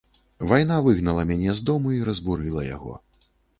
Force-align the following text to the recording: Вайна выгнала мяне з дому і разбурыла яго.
Вайна 0.51 0.77
выгнала 0.87 1.27
мяне 1.33 1.53
з 1.61 1.65
дому 1.69 1.93
і 1.99 2.01
разбурыла 2.09 2.67
яго. 2.75 2.99